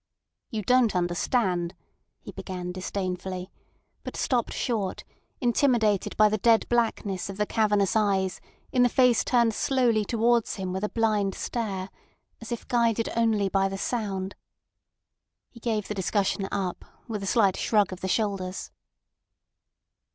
[0.49, 1.75] "You don't understand,"
[2.21, 3.51] he began disdainfully,
[4.03, 5.03] but stopped short,
[5.39, 8.41] intimidated by the dead blackness of the cavernous eyes
[8.71, 11.91] in the face turned slowly towards him with a blind stare,
[12.41, 14.33] as if guided only by the sound.
[15.51, 18.71] He gave the discussion up, with a slight shrug of the shoulders.